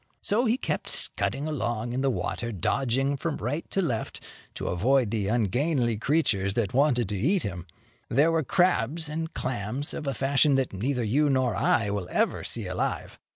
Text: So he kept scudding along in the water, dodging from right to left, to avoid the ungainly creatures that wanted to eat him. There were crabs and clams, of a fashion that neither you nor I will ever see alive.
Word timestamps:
So 0.23 0.45
he 0.47 0.57
kept 0.57 0.89
scudding 0.89 1.47
along 1.47 1.93
in 1.93 2.01
the 2.01 2.09
water, 2.09 2.51
dodging 2.51 3.17
from 3.17 3.37
right 3.37 3.69
to 3.69 3.83
left, 3.83 4.19
to 4.55 4.67
avoid 4.69 5.11
the 5.11 5.27
ungainly 5.27 5.95
creatures 5.95 6.55
that 6.55 6.73
wanted 6.73 7.07
to 7.09 7.15
eat 7.19 7.43
him. 7.43 7.67
There 8.09 8.31
were 8.31 8.41
crabs 8.43 9.07
and 9.09 9.31
clams, 9.31 9.93
of 9.93 10.07
a 10.07 10.15
fashion 10.15 10.55
that 10.55 10.73
neither 10.73 11.03
you 11.03 11.29
nor 11.29 11.55
I 11.55 11.91
will 11.91 12.07
ever 12.09 12.43
see 12.43 12.65
alive. 12.65 13.19